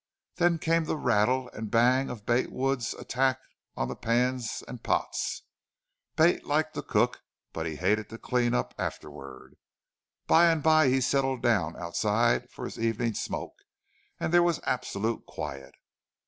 Then 0.37 0.57
came 0.57 0.85
the 0.85 0.97
rattle 0.97 1.47
and 1.53 1.69
bang 1.69 2.09
of 2.09 2.25
Bate 2.25 2.51
Wood's 2.51 2.95
attack 2.95 3.39
on 3.77 3.87
the 3.87 3.95
pans 3.95 4.63
and 4.67 4.81
pots. 4.81 5.43
Bate 6.15 6.43
liked 6.43 6.73
to 6.73 6.81
cook, 6.81 7.21
but 7.53 7.67
he 7.67 7.75
hated 7.75 8.09
to 8.09 8.17
clean 8.17 8.55
up 8.55 8.73
afterward. 8.79 9.57
By 10.25 10.47
and 10.51 10.63
by 10.63 10.87
he 10.89 11.01
settled 11.01 11.43
down 11.43 11.77
outside 11.77 12.49
for 12.49 12.65
his 12.65 12.79
evening 12.79 13.13
smoke 13.13 13.59
and 14.19 14.33
there 14.33 14.41
was 14.41 14.59
absolute 14.63 15.27
quiet. 15.27 15.75